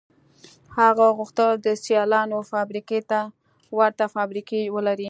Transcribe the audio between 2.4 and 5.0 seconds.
فابریکو ته ورته فابریکې ولري